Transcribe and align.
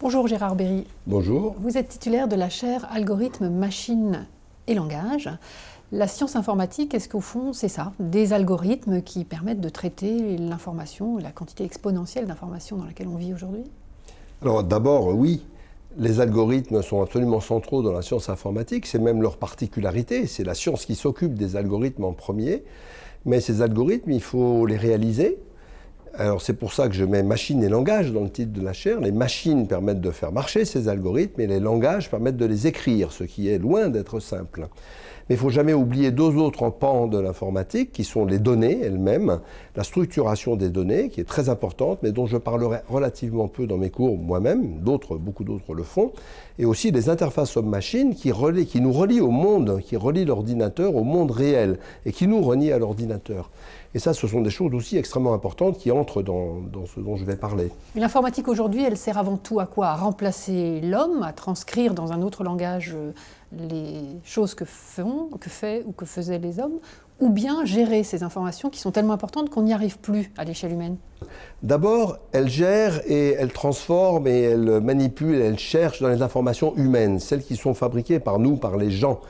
Bonjour 0.00 0.28
Gérard 0.28 0.54
Berry. 0.54 0.86
Bonjour. 1.08 1.56
Vous 1.58 1.76
êtes 1.76 1.88
titulaire 1.88 2.28
de 2.28 2.36
la 2.36 2.48
chaire 2.48 2.86
Algorithmes, 2.92 3.48
machines 3.48 4.28
et 4.68 4.74
langage. 4.74 5.28
La 5.90 6.06
science 6.06 6.36
informatique, 6.36 6.94
est-ce 6.94 7.08
qu'au 7.08 7.20
fond, 7.20 7.52
c'est 7.52 7.68
ça? 7.68 7.92
Des 7.98 8.32
algorithmes 8.32 9.02
qui 9.02 9.24
permettent 9.24 9.60
de 9.60 9.68
traiter 9.68 10.36
l'information, 10.36 11.18
la 11.18 11.32
quantité 11.32 11.64
exponentielle 11.64 12.28
d'informations 12.28 12.76
dans 12.76 12.84
laquelle 12.84 13.08
on 13.08 13.16
vit 13.16 13.34
aujourd'hui? 13.34 13.64
Alors 14.40 14.62
d'abord, 14.62 15.08
oui. 15.08 15.44
Les 15.96 16.20
algorithmes 16.20 16.80
sont 16.80 17.02
absolument 17.02 17.40
centraux 17.40 17.82
dans 17.82 17.92
la 17.92 18.02
science 18.02 18.28
informatique, 18.28 18.86
c'est 18.86 19.00
même 19.00 19.20
leur 19.20 19.36
particularité, 19.36 20.28
c'est 20.28 20.44
la 20.44 20.54
science 20.54 20.86
qui 20.86 20.94
s'occupe 20.94 21.34
des 21.34 21.56
algorithmes 21.56 22.04
en 22.04 22.12
premier, 22.12 22.62
mais 23.24 23.40
ces 23.40 23.62
algorithmes, 23.62 24.12
il 24.12 24.22
faut 24.22 24.64
les 24.64 24.76
réaliser, 24.76 25.38
alors 26.14 26.42
c'est 26.42 26.54
pour 26.54 26.72
ça 26.72 26.88
que 26.88 26.94
je 26.94 27.04
mets 27.04 27.22
machine 27.22 27.62
et 27.62 27.68
langage 27.68 28.12
dans 28.12 28.22
le 28.22 28.30
titre 28.30 28.52
de 28.52 28.62
la 28.62 28.72
chaire. 28.72 29.00
Les 29.00 29.12
machines 29.12 29.66
permettent 29.66 30.00
de 30.00 30.10
faire 30.10 30.32
marcher 30.32 30.64
ces 30.64 30.88
algorithmes 30.88 31.40
et 31.40 31.46
les 31.46 31.60
langages 31.60 32.10
permettent 32.10 32.36
de 32.36 32.46
les 32.46 32.66
écrire, 32.66 33.12
ce 33.12 33.24
qui 33.24 33.48
est 33.48 33.58
loin 33.58 33.88
d'être 33.88 34.20
simple. 34.20 34.68
Mais 35.28 35.34
il 35.34 35.38
faut 35.38 35.50
jamais 35.50 35.74
oublier 35.74 36.10
deux 36.10 36.36
autres 36.36 36.70
pans 36.70 37.06
de 37.06 37.18
l'informatique 37.18 37.92
qui 37.92 38.04
sont 38.04 38.24
les 38.24 38.38
données 38.38 38.80
elles-mêmes, 38.82 39.40
la 39.76 39.84
structuration 39.84 40.56
des 40.56 40.70
données 40.70 41.10
qui 41.10 41.20
est 41.20 41.28
très 41.28 41.50
importante 41.50 41.98
mais 42.02 42.12
dont 42.12 42.26
je 42.26 42.38
parlerai 42.38 42.78
relativement 42.88 43.46
peu 43.46 43.66
dans 43.66 43.76
mes 43.76 43.90
cours 43.90 44.16
moi-même, 44.16 44.80
d'autres, 44.80 45.16
beaucoup 45.16 45.44
d'autres 45.44 45.74
le 45.74 45.82
font, 45.82 46.12
et 46.58 46.64
aussi 46.64 46.90
les 46.90 47.10
interfaces 47.10 47.56
homme-machine 47.56 48.14
qui, 48.14 48.32
qui 48.66 48.80
nous 48.80 48.92
relient 48.92 49.20
au 49.20 49.30
monde, 49.30 49.80
qui 49.84 49.96
relient 49.96 50.24
l'ordinateur 50.24 50.96
au 50.96 51.04
monde 51.04 51.30
réel 51.30 51.78
et 52.06 52.12
qui 52.12 52.26
nous 52.26 52.40
relient 52.40 52.72
à 52.72 52.78
l'ordinateur. 52.78 53.50
Et 53.94 53.98
ça, 53.98 54.12
ce 54.12 54.26
sont 54.26 54.42
des 54.42 54.50
choses 54.50 54.74
aussi 54.74 54.98
extrêmement 54.98 55.32
importantes 55.32 55.78
qui 55.78 55.90
entrent 55.90 56.22
dans, 56.22 56.60
ce 56.86 57.00
dont 57.00 57.16
je 57.16 57.24
vais 57.24 57.36
parler. 57.36 57.70
L'informatique 57.94 58.48
aujourd'hui, 58.48 58.84
elle 58.84 58.96
sert 58.96 59.16
avant 59.16 59.36
tout 59.36 59.60
à 59.60 59.66
quoi? 59.66 59.88
À 59.88 59.96
remplacer 59.96 60.80
l'homme, 60.82 61.22
à 61.22 61.32
transcrire 61.32 61.94
dans 61.94 62.12
un 62.12 62.20
autre 62.20 62.44
langage 62.44 62.92
euh, 62.94 63.12
les 63.52 64.02
choses 64.24 64.54
que 64.54 64.66
font, 64.66 65.30
que 65.40 65.48
fait 65.48 65.84
ou 65.86 65.92
que 65.92 66.04
faisaient 66.04 66.38
les 66.38 66.60
hommes, 66.60 66.78
ou 67.20 67.30
bien 67.30 67.64
gérer 67.64 68.04
ces 68.04 68.22
informations 68.22 68.68
qui 68.68 68.78
sont 68.78 68.90
tellement 68.90 69.14
importantes 69.14 69.50
qu'on 69.50 69.62
n'y 69.62 69.72
arrive 69.72 69.98
plus 69.98 70.30
à 70.36 70.44
l'échelle 70.44 70.72
humaine? 70.72 70.96
D'abord, 71.62 72.18
elle 72.32 72.48
gère 72.48 73.00
et 73.06 73.32
elle 73.32 73.52
transforme 73.52 74.26
et 74.26 74.42
elle 74.42 74.80
manipule, 74.80 75.40
elle 75.40 75.58
cherche 75.58 76.00
dans 76.00 76.08
les 76.08 76.22
informations 76.22 76.76
humaines, 76.76 77.18
celles 77.20 77.42
qui 77.42 77.56
sont 77.56 77.74
fabriquées 77.74 78.20
par 78.20 78.38
nous, 78.38 78.56
par 78.56 78.76
les 78.76 78.90
gens. 78.90 79.20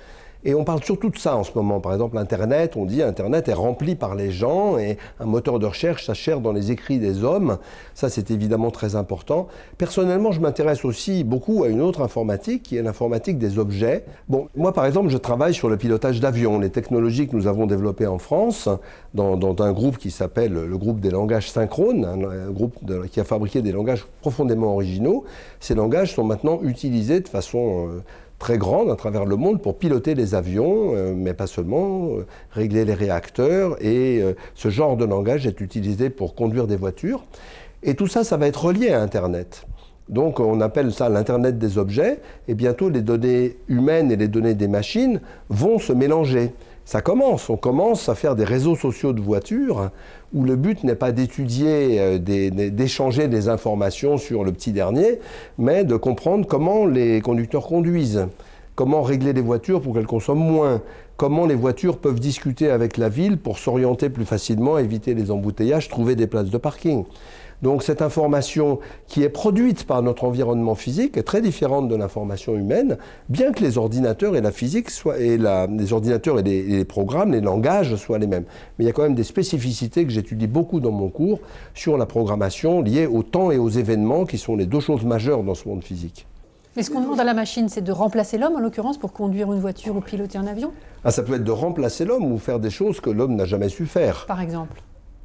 Et 0.44 0.54
on 0.54 0.62
parle 0.62 0.82
surtout 0.84 1.10
de 1.10 1.18
ça 1.18 1.36
en 1.36 1.42
ce 1.42 1.50
moment. 1.54 1.80
Par 1.80 1.92
exemple, 1.92 2.16
Internet, 2.16 2.76
on 2.76 2.84
dit 2.84 3.02
Internet 3.02 3.48
est 3.48 3.54
rempli 3.54 3.96
par 3.96 4.14
les 4.14 4.30
gens 4.30 4.78
et 4.78 4.96
un 5.18 5.24
moteur 5.24 5.58
de 5.58 5.66
recherche, 5.66 6.06
ça 6.06 6.14
cherche 6.14 6.40
dans 6.40 6.52
les 6.52 6.70
écrits 6.70 7.00
des 7.00 7.24
hommes. 7.24 7.58
Ça, 7.94 8.08
c'est 8.08 8.30
évidemment 8.30 8.70
très 8.70 8.94
important. 8.94 9.48
Personnellement, 9.78 10.30
je 10.30 10.40
m'intéresse 10.40 10.84
aussi 10.84 11.24
beaucoup 11.24 11.64
à 11.64 11.68
une 11.68 11.80
autre 11.80 12.02
informatique 12.02 12.62
qui 12.62 12.76
est 12.76 12.82
l'informatique 12.82 13.38
des 13.38 13.58
objets. 13.58 14.04
Bon, 14.28 14.48
moi, 14.56 14.72
par 14.72 14.86
exemple, 14.86 15.08
je 15.08 15.18
travaille 15.18 15.54
sur 15.54 15.68
le 15.68 15.76
pilotage 15.76 16.20
d'avions, 16.20 16.60
les 16.60 16.70
technologies 16.70 17.26
que 17.26 17.34
nous 17.34 17.48
avons 17.48 17.66
développées 17.66 18.06
en 18.06 18.18
France 18.18 18.68
dans, 19.14 19.38
un 19.60 19.72
groupe 19.72 19.98
qui 19.98 20.12
s'appelle 20.12 20.52
le 20.52 20.78
groupe 20.78 21.00
des 21.00 21.10
langages 21.10 21.50
synchrones, 21.50 22.04
un, 22.04 22.50
groupe 22.50 22.76
qui 23.10 23.18
a 23.18 23.24
fabriqué 23.24 23.60
des 23.60 23.72
langages 23.72 24.06
profondément 24.20 24.74
originaux. 24.74 25.24
Ces 25.58 25.74
langages 25.74 26.14
sont 26.14 26.24
maintenant 26.24 26.60
utilisés 26.62 27.20
de 27.20 27.28
façon... 27.28 27.88
Euh, 27.88 28.02
très 28.38 28.58
grande 28.58 28.90
à 28.90 28.96
travers 28.96 29.24
le 29.24 29.36
monde 29.36 29.60
pour 29.60 29.78
piloter 29.78 30.14
les 30.14 30.34
avions, 30.34 30.94
euh, 30.94 31.12
mais 31.16 31.34
pas 31.34 31.46
seulement, 31.46 32.08
euh, 32.10 32.26
régler 32.52 32.84
les 32.84 32.94
réacteurs. 32.94 33.76
Et 33.82 34.20
euh, 34.22 34.34
ce 34.54 34.68
genre 34.68 34.96
de 34.96 35.04
langage 35.04 35.46
est 35.46 35.60
utilisé 35.60 36.10
pour 36.10 36.34
conduire 36.34 36.66
des 36.66 36.76
voitures. 36.76 37.24
Et 37.82 37.94
tout 37.94 38.06
ça, 38.06 38.24
ça 38.24 38.36
va 38.36 38.46
être 38.46 38.64
relié 38.64 38.90
à 38.90 39.00
Internet. 39.02 39.64
Donc 40.08 40.40
on 40.40 40.60
appelle 40.60 40.92
ça 40.92 41.08
l'Internet 41.08 41.58
des 41.58 41.76
objets, 41.76 42.20
et 42.46 42.54
bientôt 42.54 42.88
les 42.88 43.02
données 43.02 43.58
humaines 43.68 44.10
et 44.10 44.16
les 44.16 44.28
données 44.28 44.54
des 44.54 44.68
machines 44.68 45.20
vont 45.50 45.78
se 45.78 45.92
mélanger 45.92 46.52
ça 46.88 47.02
commence. 47.02 47.50
On 47.50 47.58
commence 47.58 48.08
à 48.08 48.14
faire 48.14 48.34
des 48.34 48.44
réseaux 48.44 48.74
sociaux 48.74 49.12
de 49.12 49.20
voitures 49.20 49.90
où 50.32 50.42
le 50.42 50.56
but 50.56 50.84
n'est 50.84 50.94
pas 50.94 51.12
d'étudier, 51.12 52.00
euh, 52.00 52.18
d'échanger 52.18 53.28
des 53.28 53.50
informations 53.50 54.16
sur 54.16 54.42
le 54.42 54.52
petit 54.52 54.72
dernier, 54.72 55.18
mais 55.58 55.84
de 55.84 55.96
comprendre 55.96 56.46
comment 56.46 56.86
les 56.86 57.20
conducteurs 57.20 57.66
conduisent, 57.66 58.26
comment 58.74 59.02
régler 59.02 59.34
les 59.34 59.42
voitures 59.42 59.82
pour 59.82 59.92
qu'elles 59.92 60.06
consomment 60.06 60.50
moins, 60.50 60.80
comment 61.18 61.44
les 61.44 61.56
voitures 61.56 61.98
peuvent 61.98 62.20
discuter 62.20 62.70
avec 62.70 62.96
la 62.96 63.10
ville 63.10 63.36
pour 63.36 63.58
s'orienter 63.58 64.08
plus 64.08 64.24
facilement, 64.24 64.78
éviter 64.78 65.12
les 65.12 65.30
embouteillages, 65.30 65.90
trouver 65.90 66.16
des 66.16 66.26
places 66.26 66.48
de 66.48 66.56
parking. 66.56 67.04
Donc 67.62 67.82
cette 67.82 68.02
information 68.02 68.78
qui 69.08 69.22
est 69.22 69.28
produite 69.28 69.84
par 69.84 70.02
notre 70.02 70.24
environnement 70.24 70.76
physique 70.76 71.16
est 71.16 71.24
très 71.24 71.40
différente 71.40 71.88
de 71.88 71.96
l'information 71.96 72.54
humaine, 72.54 72.98
bien 73.28 73.52
que 73.52 73.62
les 73.62 73.78
ordinateurs 73.78 74.36
et 74.36 74.40
la 74.40 74.52
physique 74.52 74.90
soient, 74.90 75.18
et 75.18 75.38
les 75.38 75.92
ordinateurs 75.92 76.38
et 76.38 76.42
les, 76.42 76.84
programmes, 76.84 77.32
les 77.32 77.40
langages 77.40 77.96
soient 77.96 78.18
les 78.18 78.28
mêmes. 78.28 78.44
Mais 78.78 78.84
il 78.84 78.86
y 78.86 78.90
a 78.90 78.92
quand 78.92 79.02
même 79.02 79.16
des 79.16 79.24
spécificités 79.24 80.04
que 80.04 80.12
j'étudie 80.12 80.46
beaucoup 80.46 80.78
dans 80.78 80.92
mon 80.92 81.08
cours 81.08 81.40
sur 81.74 81.98
la 81.98 82.06
programmation 82.06 82.80
liée 82.80 83.06
au 83.06 83.24
temps 83.24 83.50
et 83.50 83.58
aux 83.58 83.68
événements 83.70 84.24
qui 84.24 84.38
sont 84.38 84.54
les 84.54 84.66
deux 84.66 84.80
choses 84.80 85.04
majeures 85.04 85.42
dans 85.42 85.54
ce 85.54 85.68
monde 85.68 85.82
physique. 85.82 86.26
Mais 86.76 86.84
ce 86.84 86.92
qu'on 86.92 87.00
demande 87.00 87.18
à 87.18 87.24
la 87.24 87.34
machine, 87.34 87.68
c'est 87.68 87.80
de 87.80 87.90
remplacer 87.90 88.38
l'homme, 88.38 88.54
en 88.54 88.60
l'occurrence, 88.60 88.98
pour 88.98 89.12
conduire 89.12 89.52
une 89.52 89.58
voiture 89.58 89.96
ou 89.96 90.00
piloter 90.00 90.38
un 90.38 90.46
avion? 90.46 90.72
Ah, 91.02 91.10
Ça 91.10 91.24
peut 91.24 91.34
être 91.34 91.42
de 91.42 91.50
remplacer 91.50 92.04
l'homme 92.04 92.30
ou 92.30 92.38
faire 92.38 92.60
des 92.60 92.70
choses 92.70 93.00
que 93.00 93.10
l'homme 93.10 93.34
n'a 93.34 93.46
jamais 93.46 93.68
su 93.68 93.86
faire. 93.86 94.26
Par 94.26 94.40
exemple 94.40 94.80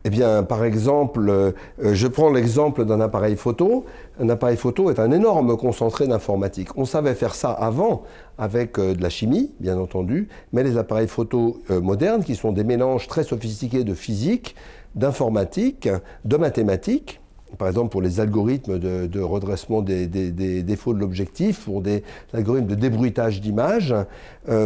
eh 0.06 0.10
bien, 0.10 0.44
par 0.44 0.66
exemple, 0.66 1.30
euh, 1.30 1.52
je 1.80 2.08
prends 2.08 2.30
l'exemple 2.30 2.84
d'un 2.84 3.00
appareil 3.00 3.38
photo. 3.38 3.86
Un 4.20 4.28
appareil 4.30 4.58
photo 4.58 4.92
est 4.92 5.00
un 5.00 5.12
énorme 5.12 5.56
concentré 5.56 6.08
d'informatique. 6.08 6.70
On 6.76 6.84
savait 6.84 7.16
faire 7.16 7.34
ça 7.34 7.52
avant 7.52 8.04
avec 8.38 8.80
euh, 8.80 8.96
de 8.96 9.02
la 9.02 9.10
chimie, 9.10 9.54
bien 9.62 9.78
entendu, 9.78 10.28
mais 10.52 10.64
les 10.64 10.78
appareils 10.78 11.08
photo 11.08 11.62
euh, 11.72 11.80
modernes, 11.80 12.24
qui 12.24 12.36
sont 12.36 12.52
des 12.52 12.66
mélanges 12.66 13.08
très 13.08 13.24
sophistiqués 13.24 13.86
de 13.86 13.94
physique, 13.94 14.56
d'informatique, 14.96 15.88
de 16.26 16.38
mathématiques, 16.38 17.22
par 17.58 17.68
exemple 17.68 17.90
pour 17.90 18.02
les 18.02 18.20
algorithmes 18.20 18.80
de, 18.80 19.20
redressement 19.20 19.82
des, 19.82 20.08
défauts 20.08 20.94
de 20.94 21.00
l'objectif, 21.00 21.66
pour 21.66 21.82
des 21.82 22.04
algorithmes 22.34 22.68
de 22.68 22.76
débruitage 22.76 23.42
d'images, 23.42 23.96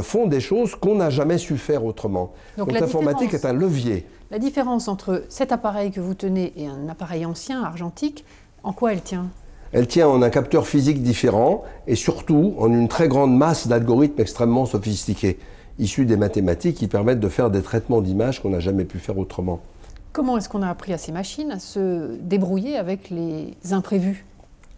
font 0.01 0.27
des 0.27 0.39
choses 0.39 0.75
qu'on 0.75 0.95
n'a 0.95 1.09
jamais 1.09 1.37
su 1.37 1.57
faire 1.57 1.85
autrement. 1.85 2.33
Donc 2.57 2.71
l'informatique 2.71 3.33
est 3.33 3.45
un 3.45 3.53
levier. 3.53 4.05
La 4.29 4.39
différence 4.39 4.89
entre 4.89 5.23
cet 5.29 5.53
appareil 5.53 5.91
que 5.91 6.01
vous 6.01 6.13
tenez 6.13 6.51
et 6.57 6.67
un 6.67 6.89
appareil 6.89 7.25
ancien, 7.25 7.63
argentique, 7.63 8.25
en 8.63 8.73
quoi 8.73 8.91
elle 8.91 9.01
tient? 9.01 9.27
Elle 9.71 9.87
tient 9.87 10.07
en 10.07 10.21
un 10.21 10.29
capteur 10.29 10.67
physique 10.67 11.01
différent 11.01 11.63
et 11.87 11.95
surtout 11.95 12.55
en 12.57 12.71
une 12.71 12.87
très 12.87 13.07
grande 13.07 13.35
masse 13.35 13.67
d'algorithmes 13.67 14.19
extrêmement 14.19 14.65
sophistiqués, 14.65 15.39
issus 15.79 16.05
des 16.05 16.17
mathématiques 16.17 16.75
qui 16.75 16.87
permettent 16.87 17.19
de 17.19 17.29
faire 17.29 17.49
des 17.49 17.61
traitements 17.61 18.01
d'images 18.01 18.41
qu'on 18.41 18.49
n'a 18.49 18.59
jamais 18.59 18.85
pu 18.85 18.99
faire 18.99 19.17
autrement. 19.17 19.59
Comment 20.17 20.39
est-ce 20.39 20.49
qu'on 20.49 20.63
a 20.63 20.69
appris 20.69 20.93
à 20.93 20.97
ces 20.97 21.11
machines 21.11 21.51
à 21.51 21.59
se 21.59 22.15
débrouiller 22.19 22.75
avec 22.75 23.11
les 23.11 23.53
imprévus? 23.69 24.25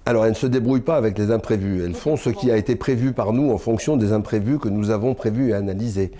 Alors, 0.05 0.25
elles 0.25 0.31
ne 0.31 0.35
se 0.35 0.47
débrouillent 0.47 0.81
pas 0.81 0.97
avec 0.97 1.17
les 1.17 1.31
imprévus. 1.31 1.81
Elles 1.81 1.93
font 1.93 2.17
ce 2.17 2.29
qui 2.29 2.51
a 2.51 2.57
été 2.57 2.75
prévu 2.75 3.13
par 3.13 3.31
nous 3.31 3.49
en 3.49 3.57
fonction 3.57 3.95
des 3.95 4.11
imprévus 4.11 4.59
que 4.59 4.67
nous 4.67 4.89
avons 4.89 5.13
prévus 5.13 5.51
et 5.51 5.53
analysés. 5.53 6.11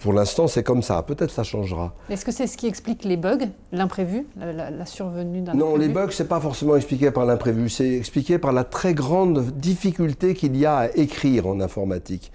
Pour 0.00 0.12
l'instant, 0.12 0.48
c'est 0.48 0.62
comme 0.62 0.82
ça. 0.82 1.00
Peut-être 1.00 1.30
ça 1.30 1.44
changera. 1.44 1.94
Est-ce 2.10 2.26
que 2.26 2.30
c'est 2.30 2.46
ce 2.46 2.58
qui 2.58 2.66
explique 2.66 3.04
les 3.04 3.16
bugs, 3.16 3.48
l'imprévu, 3.72 4.26
la, 4.36 4.84
survenue 4.84 5.40
d'un 5.40 5.54
Non, 5.54 5.76
les 5.76 5.88
bugs, 5.88 6.10
c'est 6.10 6.28
pas 6.28 6.38
forcément 6.38 6.76
expliqué 6.76 7.10
par 7.10 7.24
l'imprévu. 7.24 7.70
C'est 7.70 7.94
expliqué 7.94 8.36
par 8.36 8.52
la 8.52 8.64
très 8.64 8.92
grande 8.92 9.46
difficulté 9.52 10.34
qu'il 10.34 10.58
y 10.58 10.66
a 10.66 10.76
à 10.76 10.88
écrire 10.88 11.46
en 11.46 11.58
informatique. 11.58 12.30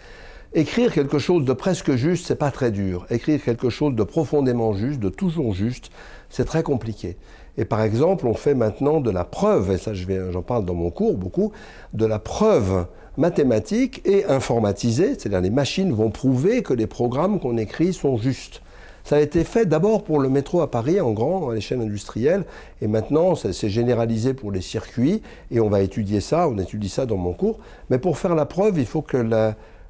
Écrire 0.54 0.94
quelque 0.94 1.20
chose 1.20 1.44
de 1.44 1.52
presque 1.54 1.96
juste, 1.96 2.28
c'est 2.28 2.38
pas 2.38 2.52
très 2.52 2.72
dur. 2.72 3.06
Écrire 3.10 3.44
quelque 3.44 3.70
chose 3.70 3.96
de 3.96 4.04
profondément 4.04 4.74
juste, 4.74 5.00
de 5.00 5.10
toujours 5.10 5.54
juste, 5.54 5.92
c'est 6.30 6.46
très 6.46 6.64
compliqué. 6.64 7.18
Et 7.58 7.66
par 7.66 7.82
exemple, 7.82 8.28
on 8.28 8.34
fait 8.34 8.56
maintenant 8.56 9.02
de 9.02 9.12
la 9.12 9.26
preuve, 9.26 9.72
et 9.72 9.78
ça 9.78 9.92
j'en 9.94 10.42
parle 10.42 10.64
dans 10.64 10.74
mon 10.74 10.90
cours 10.90 11.18
beaucoup, 11.18 11.52
de 11.94 12.06
la 12.06 12.20
preuve 12.20 12.86
mathématique 13.18 14.02
et 14.06 14.26
informatisée, 14.26 15.16
c'est-à-dire 15.16 15.42
les 15.42 15.50
machines 15.50 15.92
vont 15.92 16.12
prouver 16.12 16.62
que 16.62 16.74
les 16.74 16.88
programmes 16.88 17.40
qu'on 17.40 17.58
écrit 17.58 17.94
sont 17.94 18.16
justes. 18.18 18.62
Ça 19.04 19.18
a 19.18 19.20
été 19.20 19.44
fait 19.44 19.66
d'abord 19.66 20.04
pour 20.04 20.20
le 20.20 20.30
métro 20.30 20.62
à 20.62 20.70
Paris 20.70 21.02
en 21.02 21.12
grand, 21.12 21.50
à 21.50 21.56
l'échelle 21.56 21.82
industrielle, 21.82 22.46
et 22.82 22.88
maintenant 22.88 23.36
c'est 23.36 23.70
généralisé 23.70 24.34
pour 24.34 24.52
les 24.52 24.62
circuits, 24.62 25.22
et 25.50 25.60
on 25.60 25.70
va 25.70 25.82
étudier 25.82 26.22
ça, 26.22 26.48
on 26.48 26.58
étudie 26.58 26.90
ça 26.90 27.06
dans 27.06 27.18
mon 27.18 27.34
cours. 27.34 27.60
Mais 27.90 27.98
pour 27.98 28.18
faire 28.18 28.36
la 28.36 28.46
preuve, 28.46 28.78
il 28.78 28.86
faut 28.86 29.02
que 29.02 29.18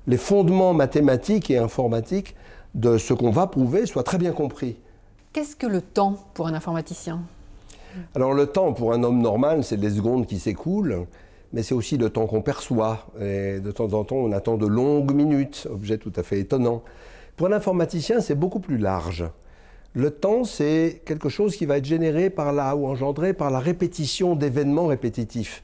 les 0.08 0.18
fondements 0.18 0.74
mathématiques 0.74 1.52
et 1.52 1.58
informatiques 1.58 2.36
de 2.74 2.98
ce 2.98 3.14
qu'on 3.14 3.30
va 3.30 3.48
prouver 3.48 3.86
soient 3.86 4.04
très 4.04 4.18
bien 4.18 4.32
compris. 4.32 4.78
Qu'est-ce 5.34 5.56
que 5.56 5.68
le 5.68 5.82
temps 5.82 6.16
pour 6.34 6.48
un 6.48 6.54
informaticien? 6.54 7.22
Alors 8.16 8.34
le 8.34 8.48
temps 8.48 8.74
pour 8.74 8.94
un 8.94 9.04
homme 9.04 9.22
normal, 9.22 9.64
c'est 9.64 9.78
les 9.78 9.92
secondes 9.92 10.26
qui 10.26 10.40
s'écoulent, 10.40 11.06
mais 11.52 11.62
c'est 11.62 11.74
aussi 11.74 11.98
le 11.98 12.10
temps 12.10 12.26
qu'on 12.26 12.42
perçoit. 12.42 13.08
Et 13.20 13.60
de 13.60 13.72
temps 13.72 13.92
en 13.94 14.04
temps, 14.04 14.16
on 14.16 14.32
attend 14.32 14.58
de 14.58 14.66
longues 14.66 15.14
minutes, 15.14 15.68
objet 15.70 15.98
tout 15.98 16.14
à 16.16 16.24
fait 16.24 16.40
étonnant. 16.40 16.84
Pour 17.36 17.48
un 17.48 17.52
informaticien, 17.52 18.22
c'est 18.22 18.36
beaucoup 18.36 18.60
plus 18.60 18.78
large. 18.78 19.26
Le 19.94 20.12
temps, 20.12 20.44
c'est 20.44 21.02
quelque 21.06 21.30
chose 21.30 21.56
qui 21.56 21.66
va 21.66 21.78
être 21.78 21.86
généré 21.86 22.30
par 22.30 22.54
la, 22.54 22.76
ou 22.76 22.88
engendré 22.88 23.34
par 23.34 23.50
la 23.50 23.60
répétition 23.60 24.36
d'événements 24.36 24.88
répétitifs. 24.88 25.64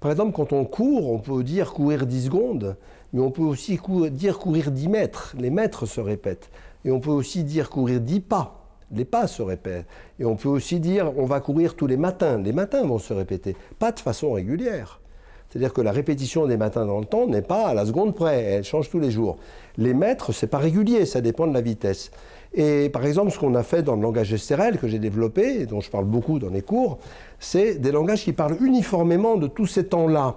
Par 0.00 0.10
exemple, 0.10 0.32
quand 0.32 0.52
on 0.52 0.64
court, 0.64 1.10
on 1.10 1.18
peut 1.18 1.42
dire 1.42 1.72
courir 1.72 2.06
10 2.06 2.26
secondes, 2.26 2.76
mais 3.14 3.20
on 3.20 3.30
peut 3.30 3.42
aussi 3.42 3.78
dire 4.10 4.38
courir 4.38 4.72
10 4.72 4.88
mètres. 4.88 5.34
Les 5.38 5.50
mètres 5.50 5.86
se 5.86 6.00
répètent. 6.00 6.50
Et 6.84 6.90
on 6.90 6.98
peut 6.98 7.12
aussi 7.12 7.44
dire 7.44 7.70
courir 7.70 8.00
10 8.00 8.20
pas. 8.20 8.60
Les 8.90 9.04
pas 9.04 9.28
se 9.28 9.40
répètent. 9.40 9.86
Et 10.18 10.24
on 10.24 10.34
peut 10.34 10.48
aussi 10.48 10.80
dire 10.80 11.12
on 11.16 11.24
va 11.24 11.38
courir 11.38 11.76
tous 11.76 11.86
les 11.86 11.96
matins. 11.96 12.38
Les 12.38 12.52
matins 12.52 12.84
vont 12.84 12.98
se 12.98 13.14
répéter. 13.14 13.56
Pas 13.78 13.92
de 13.92 14.00
façon 14.00 14.32
régulière. 14.32 15.00
C'est-à-dire 15.48 15.72
que 15.72 15.80
la 15.80 15.92
répétition 15.92 16.46
des 16.46 16.56
matins 16.56 16.84
dans 16.84 16.98
le 16.98 17.04
temps 17.04 17.28
n'est 17.28 17.40
pas 17.40 17.68
à 17.68 17.74
la 17.74 17.86
seconde 17.86 18.16
près, 18.16 18.42
elle 18.42 18.64
change 18.64 18.90
tous 18.90 18.98
les 18.98 19.12
jours. 19.12 19.36
Les 19.78 19.94
mètres, 19.94 20.32
c'est 20.32 20.48
pas 20.48 20.58
régulier, 20.58 21.06
ça 21.06 21.20
dépend 21.20 21.46
de 21.46 21.54
la 21.54 21.60
vitesse. 21.60 22.10
Et 22.52 22.88
par 22.88 23.06
exemple, 23.06 23.30
ce 23.30 23.38
qu'on 23.38 23.54
a 23.54 23.62
fait 23.62 23.84
dans 23.84 23.94
le 23.94 24.02
langage 24.02 24.34
SRL 24.34 24.78
que 24.78 24.88
j'ai 24.88 24.98
développé, 24.98 25.60
et 25.60 25.66
dont 25.66 25.80
je 25.80 25.90
parle 25.90 26.06
beaucoup 26.06 26.40
dans 26.40 26.50
les 26.50 26.62
cours, 26.62 26.98
c'est 27.38 27.76
des 27.76 27.92
langages 27.92 28.24
qui 28.24 28.32
parlent 28.32 28.56
uniformément 28.60 29.36
de 29.36 29.46
tous 29.46 29.66
ces 29.66 29.86
temps-là. 29.86 30.34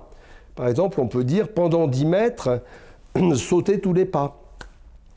Par 0.58 0.68
exemple, 0.68 1.00
on 1.00 1.08
peut 1.08 1.24
dire 1.24 1.50
pendant 1.50 1.88
10 1.88 2.06
mètres, 2.06 2.62
sauter 3.36 3.80
tous 3.80 3.94
les 3.94 4.06
pas. 4.06 4.42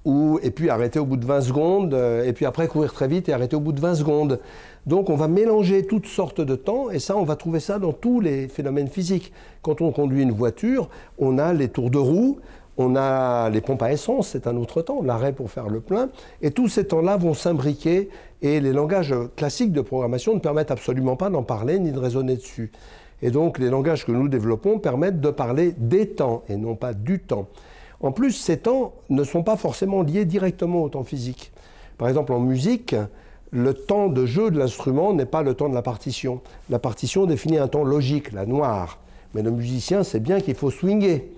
Ou, 0.05 0.39
et 0.43 0.51
puis 0.51 0.71
arrêter 0.71 0.99
au 0.99 1.05
bout 1.05 1.17
de 1.17 1.27
20 1.27 1.41
secondes, 1.43 1.95
euh, 1.95 2.25
et 2.25 2.33
puis 2.33 2.47
après 2.47 2.69
courir 2.69 2.93
très 2.93 3.09
vite 3.09 3.29
et 3.29 3.35
arrêter 3.35 3.57
au 3.57 3.61
bout 3.61 3.73
de 3.73 3.81
20 3.81 3.97
secondes. 3.97 4.41
Donc 4.87 5.11
on 5.11 5.17
va 5.17 5.29
mélanger 5.29 5.87
toutes 5.87 6.07
sortes 6.07 6.41
de 6.41 6.57
temps, 6.57 6.91
et 6.91 6.99
ça, 6.99 7.17
on 7.17 7.25
va 7.25 7.37
trouver 7.37 7.61
ça 7.61 7.79
dans 7.79 7.93
tous 7.93 8.21
les 8.21 8.49
phénomènes 8.49 8.89
physiques. 8.89 9.33
Quand 9.63 9.83
on 9.83 9.93
conduit 9.93 10.23
une 10.23 10.31
voiture, 10.31 10.89
on 11.19 11.37
a 11.39 11.53
les 11.53 11.69
tours 11.69 11.91
de 11.91 11.99
roue, 11.99 12.39
on 12.79 12.97
a 12.97 13.51
les 13.51 13.61
pompes 13.61 13.83
à 13.83 13.93
essence, 13.93 14.29
c'est 14.29 14.47
un 14.47 14.57
autre 14.57 14.81
temps, 14.81 15.03
l'arrêt 15.03 15.33
pour 15.33 15.51
faire 15.51 15.69
le 15.69 15.81
plein, 15.81 16.09
et 16.41 16.51
tous 16.51 16.69
ces 16.69 16.87
temps-là 16.87 17.19
vont 17.19 17.35
s'imbriquer, 17.35 18.09
et 18.41 18.61
les 18.61 18.73
langages 18.73 19.15
classiques 19.37 19.73
de 19.73 19.83
programmation 19.83 20.35
ne 20.35 20.41
permettent 20.41 20.71
absolument 20.71 21.17
pas 21.17 21.29
d'en 21.29 21.43
parler 21.43 21.79
ni 21.79 21.93
de 21.93 21.99
raisonner 21.99 22.37
dessus. 22.37 22.73
Et 23.23 23.31
donc 23.31 23.59
les 23.59 23.69
langages 23.69 24.05
que 24.05 24.13
nous 24.13 24.29
développons 24.29 24.79
permettent 24.79 25.21
de 25.21 25.31
parler 25.31 25.75
des 25.77 26.09
temps 26.09 26.43
et 26.49 26.57
non 26.57 26.75
pas 26.75 26.95
du 26.95 27.21
temps. 27.21 27.49
En 28.03 28.13
plus, 28.13 28.33
ces 28.33 28.59
temps 28.59 28.95
ne 29.11 29.25
sont 29.25 29.43
pas 29.43 29.57
forcément 29.57 30.03
liés 30.03 30.25
directement 30.25 30.83
au 30.83 30.89
temps 30.89 31.05
physique. 31.05 31.53
Par 31.99 32.09
exemple, 32.09 32.33
en 32.33 32.41
musique, 32.41 32.97
le 33.51 33.75
temps 33.75 34.09
de 34.09 34.25
jeu 34.25 34.51
de 34.51 34.59
l'instrument 34.59 35.13
n'est 35.13 35.27
pas 35.27 35.43
le 35.43 35.55
temps 35.55 35.69
de 35.69 35.75
la 35.75 35.83
partition. 35.83 36.41
La 36.71 36.79
partition 36.79 37.27
définit 37.27 37.59
un 37.59 37.69
temps 37.69 37.85
logique, 37.85 38.33
la 38.33 38.47
noire. 38.47 38.99
Mais 39.35 39.43
le 39.43 39.51
musicien 39.51 40.03
sait 40.03 40.21
bien 40.21 40.41
qu'il 40.41 40.55
faut 40.55 40.71
swinger. 40.71 41.31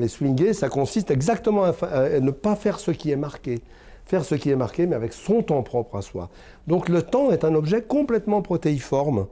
Et 0.00 0.08
swinger, 0.08 0.54
ça 0.54 0.68
consiste 0.68 1.10
exactement 1.10 1.64
à, 1.64 2.20
ne 2.20 2.30
pas 2.30 2.56
faire 2.56 2.78
ce 2.80 2.92
qui 2.92 3.10
est 3.10 3.16
marqué. 3.16 3.60
Faire 4.06 4.24
ce 4.24 4.34
qui 4.34 4.50
est 4.50 4.56
marqué, 4.56 4.86
mais 4.86 4.96
avec 4.96 5.12
son 5.12 5.42
temps 5.42 5.62
propre 5.62 5.96
à 5.96 6.02
soi. 6.02 6.30
Donc 6.66 6.88
le 6.88 7.02
temps 7.02 7.30
est 7.30 7.44
un 7.44 7.54
objet 7.54 7.82
complètement 7.82 8.40
protéiforme 8.40 9.26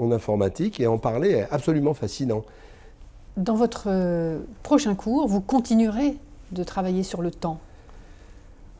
en 0.00 0.12
informatique 0.12 0.80
et 0.80 0.86
en 0.86 0.98
parler 0.98 1.30
est 1.30 1.48
absolument 1.50 1.94
fascinant. 1.94 2.42
Dans 3.36 3.54
votre 3.54 3.84
euh, 3.86 4.40
prochain 4.62 4.94
cours, 4.94 5.28
vous 5.28 5.40
continuerez 5.40 6.16
de 6.52 6.64
travailler 6.64 7.02
sur 7.02 7.22
le 7.22 7.30
temps. 7.30 7.60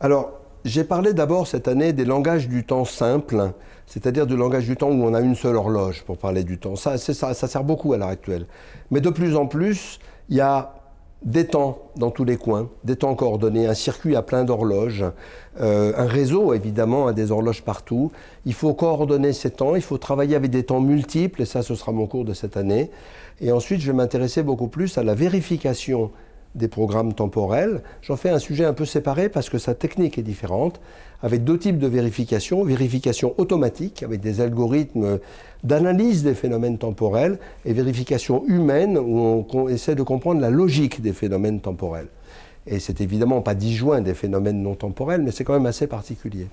Alors, 0.01 0.33
j'ai 0.65 0.85
parlé 0.85 1.15
d'abord 1.15 1.47
cette 1.47 1.69
année 1.69 1.93
des 1.93 2.05
langages 2.05 2.49
du 2.49 2.65
temps 2.65 2.85
simples, 2.85 3.53
c'est-à-dire 3.87 4.27
du 4.27 4.37
langage 4.37 4.67
du 4.67 4.77
temps 4.77 4.89
où 4.89 5.05
on 5.05 5.15
a 5.15 5.21
une 5.21 5.35
seule 5.35 5.57
horloge 5.57 6.03
pour 6.05 6.19
parler 6.19 6.45
du 6.45 6.59
temps. 6.59 6.77
Ça, 6.77 6.99
ça, 6.99 7.35
ça 7.35 7.49
sert 7.49 7.65
beaucoup 7.65 7.93
à 7.93 7.99
l'heure 7.99 8.09
actuelle. 8.09 8.47
Mais 8.91 9.01
de 9.01 9.11
plus 9.11 9.37
en 9.37 9.47
plus, 9.47 10.01
il 10.29 10.37
y 10.37 10.41
a 10.41 10.80
des 11.23 11.47
temps 11.47 11.91
dans 11.97 12.11
tous 12.11 12.25
les 12.25 12.37
coins, 12.37 12.71
des 12.85 12.97
temps 12.97 13.15
coordonnés, 13.15 13.67
un 13.67 13.75
circuit 13.75 14.17
à 14.17 14.23
plein 14.23 14.45
d'horloges, 14.45 15.05
euh, 15.61 15.93
un 15.97 16.07
réseau 16.07 16.55
évidemment 16.55 17.07
à 17.07 17.13
des 17.13 17.31
horloges 17.31 17.63
partout. 17.63 18.11
Il 18.47 18.55
faut 18.55 18.73
coordonner 18.73 19.33
ces 19.33 19.51
temps, 19.51 19.77
il 19.77 19.83
faut 19.83 19.99
travailler 19.99 20.35
avec 20.35 20.51
des 20.51 20.63
temps 20.63 20.81
multiples, 20.81 21.43
et 21.43 21.45
ça 21.45 21.63
ce 21.63 21.75
sera 21.75 21.93
mon 21.93 22.07
cours 22.07 22.25
de 22.25 22.33
cette 22.33 22.57
année. 22.57 22.91
Et 23.41 23.53
ensuite 23.53 23.81
je 23.81 23.89
vais 23.89 23.97
m'intéresser 23.97 24.43
beaucoup 24.43 24.69
plus 24.69 24.97
à 24.97 25.03
la 25.03 25.15
vérification 25.15 26.11
des 26.55 26.69
programmes 26.69 27.13
temporels. 27.13 27.83
J'en 28.03 28.17
fais 28.17 28.31
un 28.31 28.39
sujet 28.39 28.65
un 28.65 28.73
peu 28.73 28.85
séparé 28.85 29.29
parce 29.29 29.49
que 29.49 29.59
sa 29.59 29.75
technique 29.75 30.19
est 30.19 30.23
différente, 30.23 30.81
avec 31.23 31.45
deux 31.45 31.59
types 31.59 31.79
de 31.79 31.87
vérification. 31.87 32.65
Vérification 32.65 33.35
automatique, 33.39 34.03
avec 34.03 34.21
des 34.21 34.41
algorithmes 34.41 35.19
d'analyse 35.63 36.23
des 36.23 36.35
phénomènes 36.35 36.79
temporels, 36.79 37.39
et 37.65 37.73
vérification 37.73 38.45
humaine, 38.47 38.99
où 38.99 39.45
on, 39.53 39.69
essaie 39.69 39.95
de 39.95 40.03
comprendre 40.03 40.41
la 40.41 40.51
logique 40.51 41.01
des 41.01 41.13
phénomènes 41.13 41.61
temporels. 41.61 42.09
Et 42.67 42.79
c'est 42.79 43.01
évidemment 43.01 43.41
pas 43.41 43.55
disjoint 43.55 44.01
des 44.01 44.15
phénomènes 44.15 44.63
non 44.63 44.75
temporels, 44.75 45.23
mais 45.23 45.31
c'est 45.31 45.45
quand 45.45 45.55
même 45.55 45.67
assez 45.67 45.87
particulier. 45.87 46.47